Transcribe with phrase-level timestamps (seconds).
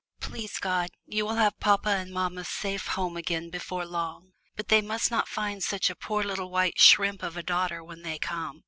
[0.19, 4.31] Please God you will have papa and mamma safe home again before long.
[4.55, 8.01] But they must not find such a poor little white shrimp of a daughter when
[8.01, 8.59] they come.